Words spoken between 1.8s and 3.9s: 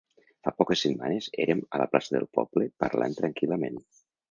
la plaça del poble parlant tranquil·lament.